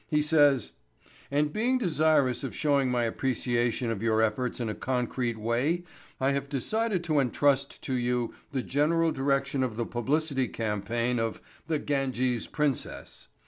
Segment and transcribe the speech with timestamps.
[0.09, 5.83] He says—'and being desirous of showing my appreciation of your efforts in a concrete way
[6.19, 11.39] I have decided to intrust to you the general direction of the publicity campaign of
[11.67, 13.27] 'The Ganges Princess.